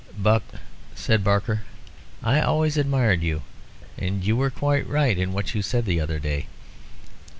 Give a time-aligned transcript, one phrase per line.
[0.17, 0.41] "Buck,"
[0.95, 1.61] said Barker,
[2.23, 3.43] "I always admired you.
[3.99, 6.47] And you were quite right in what you said the other day."